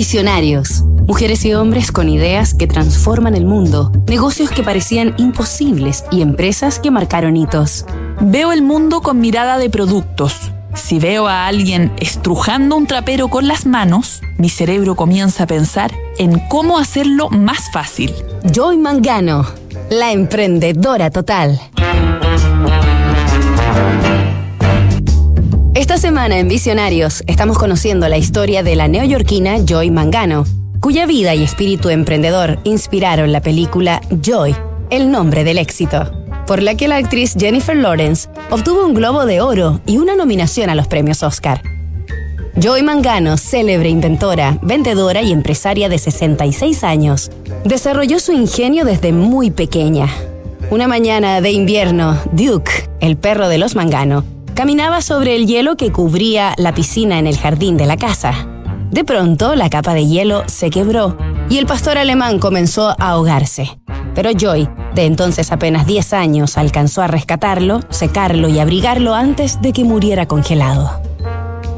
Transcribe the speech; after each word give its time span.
Visionarios. 0.00 0.82
Mujeres 1.06 1.44
y 1.44 1.52
hombres 1.52 1.92
con 1.92 2.08
ideas 2.08 2.54
que 2.54 2.66
transforman 2.66 3.34
el 3.34 3.44
mundo, 3.44 3.92
negocios 4.06 4.48
que 4.48 4.62
parecían 4.62 5.14
imposibles 5.18 6.06
y 6.10 6.22
empresas 6.22 6.78
que 6.78 6.90
marcaron 6.90 7.36
hitos. 7.36 7.84
Veo 8.18 8.52
el 8.52 8.62
mundo 8.62 9.02
con 9.02 9.20
mirada 9.20 9.58
de 9.58 9.68
productos. 9.68 10.52
Si 10.74 10.98
veo 10.98 11.28
a 11.28 11.46
alguien 11.46 11.92
estrujando 12.00 12.76
un 12.76 12.86
trapero 12.86 13.28
con 13.28 13.46
las 13.46 13.66
manos, 13.66 14.22
mi 14.38 14.48
cerebro 14.48 14.94
comienza 14.94 15.42
a 15.42 15.46
pensar 15.46 15.92
en 16.16 16.38
cómo 16.48 16.78
hacerlo 16.78 17.28
más 17.28 17.70
fácil. 17.70 18.14
Joy 18.50 18.78
Mangano, 18.78 19.46
la 19.90 20.12
emprendedora 20.12 21.10
total. 21.10 21.60
Semana 26.10 26.40
en 26.40 26.48
Visionarios 26.48 27.22
estamos 27.28 27.56
conociendo 27.56 28.08
la 28.08 28.18
historia 28.18 28.64
de 28.64 28.74
la 28.74 28.88
neoyorquina 28.88 29.64
Joy 29.64 29.92
Mangano, 29.92 30.44
cuya 30.80 31.06
vida 31.06 31.36
y 31.36 31.44
espíritu 31.44 31.88
emprendedor 31.88 32.58
inspiraron 32.64 33.30
la 33.30 33.40
película 33.40 34.00
Joy, 34.20 34.56
el 34.90 35.12
nombre 35.12 35.44
del 35.44 35.56
éxito, 35.56 36.10
por 36.48 36.64
la 36.64 36.74
que 36.74 36.88
la 36.88 36.96
actriz 36.96 37.36
Jennifer 37.38 37.76
Lawrence 37.76 38.28
obtuvo 38.50 38.84
un 38.84 38.94
Globo 38.94 39.24
de 39.24 39.40
Oro 39.40 39.82
y 39.86 39.98
una 39.98 40.16
nominación 40.16 40.68
a 40.68 40.74
los 40.74 40.88
premios 40.88 41.22
Oscar. 41.22 41.62
Joy 42.56 42.82
Mangano, 42.82 43.36
célebre 43.36 43.88
inventora, 43.88 44.58
vendedora 44.62 45.22
y 45.22 45.30
empresaria 45.30 45.88
de 45.88 45.98
66 45.98 46.82
años, 46.82 47.30
desarrolló 47.64 48.18
su 48.18 48.32
ingenio 48.32 48.84
desde 48.84 49.12
muy 49.12 49.52
pequeña. 49.52 50.08
Una 50.70 50.88
mañana 50.88 51.40
de 51.40 51.52
invierno, 51.52 52.18
Duke, 52.32 52.90
el 52.98 53.16
perro 53.16 53.48
de 53.48 53.58
los 53.58 53.76
Mangano, 53.76 54.24
Caminaba 54.54 55.00
sobre 55.00 55.36
el 55.36 55.46
hielo 55.46 55.76
que 55.76 55.92
cubría 55.92 56.54
la 56.58 56.74
piscina 56.74 57.18
en 57.18 57.26
el 57.26 57.38
jardín 57.38 57.76
de 57.76 57.86
la 57.86 57.96
casa. 57.96 58.46
De 58.90 59.04
pronto, 59.04 59.54
la 59.54 59.70
capa 59.70 59.94
de 59.94 60.06
hielo 60.06 60.42
se 60.46 60.70
quebró 60.70 61.16
y 61.48 61.58
el 61.58 61.66
pastor 61.66 61.96
alemán 61.96 62.38
comenzó 62.38 62.90
a 62.90 63.10
ahogarse. 63.10 63.78
Pero 64.14 64.30
Joy, 64.32 64.68
de 64.94 65.06
entonces 65.06 65.52
apenas 65.52 65.86
10 65.86 66.12
años, 66.12 66.58
alcanzó 66.58 67.02
a 67.02 67.06
rescatarlo, 67.06 67.80
secarlo 67.90 68.48
y 68.48 68.58
abrigarlo 68.58 69.14
antes 69.14 69.62
de 69.62 69.72
que 69.72 69.84
muriera 69.84 70.26
congelado. 70.26 71.00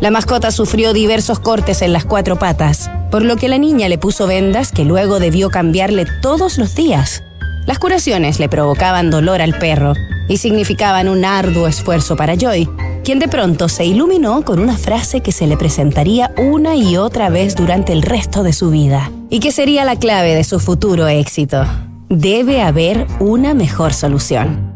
La 0.00 0.10
mascota 0.10 0.50
sufrió 0.50 0.92
diversos 0.92 1.38
cortes 1.38 1.80
en 1.80 1.92
las 1.92 2.04
cuatro 2.04 2.36
patas, 2.36 2.90
por 3.10 3.24
lo 3.24 3.36
que 3.36 3.48
la 3.48 3.56
niña 3.56 3.88
le 3.88 3.96
puso 3.96 4.26
vendas 4.26 4.72
que 4.72 4.84
luego 4.84 5.20
debió 5.20 5.48
cambiarle 5.48 6.06
todos 6.20 6.58
los 6.58 6.74
días. 6.74 7.22
Las 7.66 7.80
curaciones 7.80 8.38
le 8.38 8.48
provocaban 8.48 9.10
dolor 9.10 9.42
al 9.42 9.58
perro 9.58 9.94
y 10.28 10.36
significaban 10.36 11.08
un 11.08 11.24
arduo 11.24 11.66
esfuerzo 11.66 12.14
para 12.16 12.36
Joy, 12.36 12.68
quien 13.02 13.18
de 13.18 13.26
pronto 13.26 13.68
se 13.68 13.84
iluminó 13.84 14.44
con 14.44 14.60
una 14.60 14.76
frase 14.78 15.20
que 15.20 15.32
se 15.32 15.48
le 15.48 15.56
presentaría 15.56 16.32
una 16.38 16.76
y 16.76 16.96
otra 16.96 17.28
vez 17.28 17.56
durante 17.56 17.92
el 17.92 18.02
resto 18.02 18.44
de 18.44 18.52
su 18.52 18.70
vida 18.70 19.10
y 19.30 19.40
que 19.40 19.50
sería 19.50 19.84
la 19.84 19.96
clave 19.96 20.34
de 20.34 20.44
su 20.44 20.60
futuro 20.60 21.08
éxito. 21.08 21.64
Debe 22.08 22.62
haber 22.62 23.08
una 23.18 23.52
mejor 23.52 23.92
solución. 23.92 24.72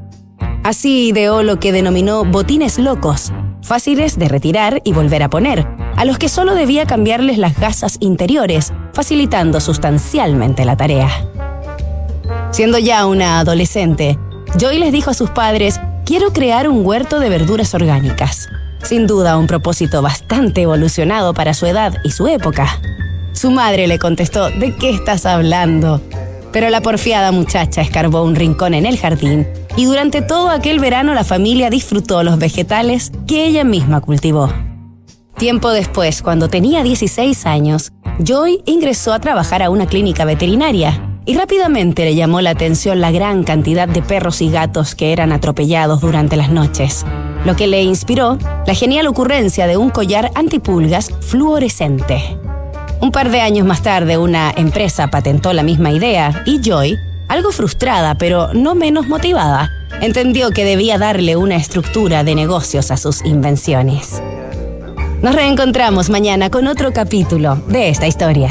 Así 0.65 1.09
ideó 1.09 1.45
lo 1.45 1.61
que 1.61 1.71
denominó 1.71 2.25
botines 2.25 2.77
locos, 2.79 3.33
fáciles 3.63 4.19
de 4.19 4.29
retirar 4.29 4.83
y 4.85 4.93
volver 4.93 5.23
a 5.23 5.31
poner, 5.31 5.65
a 5.97 6.05
los 6.05 6.19
que 6.19 6.29
solo 6.29 6.57
debía 6.57 6.87
cambiarles 6.87 7.39
las 7.39 7.59
gasas 7.59 7.99
interiores, 8.01 8.73
facilitando 8.93 9.61
sustancialmente 9.61 10.65
la 10.65 10.77
tarea. 10.77 11.09
Siendo 12.53 12.79
ya 12.79 13.07
una 13.07 13.39
adolescente, 13.39 14.19
Joy 14.59 14.81
les 14.81 14.93
dijo 14.93 15.11
a 15.11 15.15
sus 15.15 15.31
padres, 15.31 15.81
quiero 16.05 16.33
crear 16.33 16.69
un 16.69 16.85
huerto 16.85 17.21
de 17.21 17.29
verduras 17.29 17.75
orgánicas. 17.75 18.49
Sin 18.83 19.07
duda 19.07 19.39
un 19.39 19.47
propósito 19.47 20.03
bastante 20.03 20.63
evolucionado 20.63 21.33
para 21.33 21.55
su 21.55 21.67
edad 21.67 21.95
y 22.03 22.11
su 22.11 22.27
época. 22.27 22.81
Su 23.33 23.53
madre 23.53 23.87
le 23.87 24.01
contestó, 24.01 24.51
¿de 24.51 24.75
qué 24.75 24.91
estás 24.91 25.27
hablando? 25.27 26.01
Pero 26.51 26.71
la 26.71 26.81
porfiada 26.81 27.31
muchacha 27.31 27.83
escarbó 27.83 28.25
un 28.25 28.35
rincón 28.35 28.75
en 28.75 28.85
el 28.85 28.99
jardín 28.99 29.47
y 29.77 29.85
durante 29.85 30.21
todo 30.21 30.51
aquel 30.51 30.81
verano 30.81 31.15
la 31.15 31.23
familia 31.23 31.71
disfrutó 31.71 32.25
los 32.25 32.39
vegetales 32.39 33.13
que 33.29 33.47
ella 33.47 33.63
misma 33.63 34.01
cultivó. 34.01 34.53
Tiempo 35.39 35.71
después, 35.71 36.21
cuando 36.21 36.49
tenía 36.49 36.83
16 36.83 37.47
años, 37.47 37.93
Joy 38.19 38.63
ingresó 38.67 39.13
a 39.13 39.21
trabajar 39.21 39.63
a 39.63 39.71
una 39.71 39.87
clínica 39.87 40.25
veterinaria 40.25 41.10
y 41.27 41.35
rápidamente 41.35 42.05
le 42.05 42.15
llamó 42.15 42.41
la 42.41 42.51
atención 42.51 43.01
la 43.01 43.11
gran 43.11 43.45
cantidad 43.45 43.89
de 43.89 44.03
perros 44.03 44.41
y 44.41 44.51
gatos 44.51 44.95
que 44.95 45.13
eran 45.13 45.33
atropellados 45.33 46.01
durante 46.01 46.37
las 46.37 46.51
noches, 46.51 47.05
lo 47.45 47.57
que 47.57 47.67
le 47.67 47.83
inspiró 47.83 48.39
la 48.67 48.75
genial 48.75 49.07
ocurrencia 49.07 49.67
de 49.67 49.77
un 49.77 49.91
collar 49.91 50.31
antipulgas 50.35 51.11
fluorescente. 51.21 52.39
Un 53.01 53.13
par 53.13 53.31
de 53.31 53.41
años 53.41 53.67
más 53.67 53.83
tarde, 53.83 54.19
una 54.19 54.53
empresa 54.57 55.09
patentó 55.09 55.53
la 55.53 55.63
misma 55.63 55.91
idea 55.91 56.43
y 56.47 56.61
Joy, 56.61 56.99
algo 57.29 57.51
frustrada 57.51 58.17
pero 58.17 58.53
no 58.55 58.75
menos 58.75 59.09
motivada, 59.09 59.71
entendió 60.01 60.51
que 60.51 60.65
debía 60.65 60.99
darle 60.99 61.37
una 61.37 61.57
estructura 61.57 62.25
de 62.25 62.35
negocios 62.35 62.91
a 62.91 62.97
sus 62.97 63.25
invenciones. 63.25 64.23
Nos 65.23 65.35
reencontramos 65.35 66.09
mañana 66.09 66.51
con 66.51 66.67
otro 66.67 66.93
capítulo 66.93 67.57
de 67.69 67.91
esta 67.91 68.07
historia 68.07 68.51